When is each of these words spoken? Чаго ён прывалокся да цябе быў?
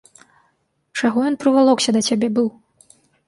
Чаго 1.01 1.19
ён 1.31 1.37
прывалокся 1.45 1.89
да 1.97 2.01
цябе 2.09 2.27
быў? 2.39 2.47